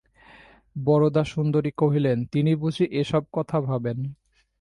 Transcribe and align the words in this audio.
বরদাসুন্দরী 0.75 1.71
কহিলেন, 1.77 2.17
তিনি 2.25 2.51
বুঝি 2.55 2.85
এ-সব 2.91 3.23
কথা 3.33 3.57
ভাবেন? 3.61 3.97